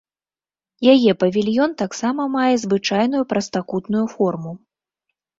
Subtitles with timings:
[0.93, 4.51] Яе павільён таксама мае звычайную прастакутную форму.